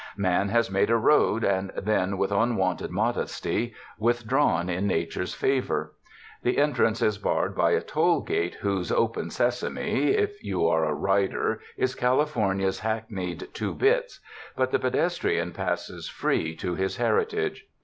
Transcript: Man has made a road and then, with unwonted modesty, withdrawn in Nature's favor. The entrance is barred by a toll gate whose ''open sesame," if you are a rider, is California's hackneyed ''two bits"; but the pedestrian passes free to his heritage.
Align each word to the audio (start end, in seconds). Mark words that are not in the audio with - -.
Man 0.17 0.49
has 0.49 0.71
made 0.71 0.89
a 0.89 0.97
road 0.97 1.43
and 1.43 1.71
then, 1.77 2.17
with 2.17 2.31
unwonted 2.31 2.89
modesty, 2.89 3.75
withdrawn 3.99 4.67
in 4.67 4.87
Nature's 4.87 5.35
favor. 5.35 5.93
The 6.41 6.57
entrance 6.57 7.03
is 7.03 7.19
barred 7.19 7.55
by 7.55 7.73
a 7.73 7.81
toll 7.81 8.21
gate 8.21 8.55
whose 8.61 8.89
''open 8.89 9.31
sesame," 9.31 10.13
if 10.17 10.43
you 10.43 10.65
are 10.65 10.85
a 10.85 10.93
rider, 10.95 11.61
is 11.77 11.93
California's 11.93 12.79
hackneyed 12.79 13.49
''two 13.53 13.77
bits"; 13.77 14.19
but 14.55 14.71
the 14.71 14.79
pedestrian 14.79 15.51
passes 15.51 16.09
free 16.09 16.55
to 16.55 16.73
his 16.73 16.97
heritage. 16.97 17.67